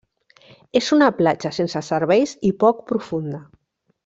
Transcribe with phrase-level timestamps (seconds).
[0.79, 3.45] És una platja sense serveis i poc profunda.